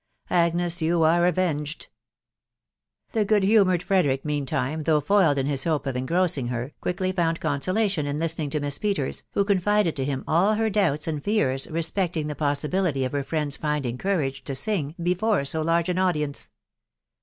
[0.31, 1.89] Agnes, you are avenged!"
[3.11, 7.11] The good humoured Frederick, mean time, though foiled in his hope of engrossing her, quickly
[7.11, 11.07] found consolation in listen ing to Miss Peters, who confided to him all her doubts
[11.07, 15.87] and fears respecting the possibility of her friend's finding courage to sing before so large
[15.87, 16.49] an audience.